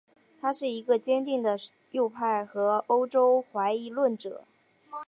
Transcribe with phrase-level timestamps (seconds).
[0.41, 1.55] 他是一个坚定的
[1.91, 4.41] 右派和欧洲怀疑论者。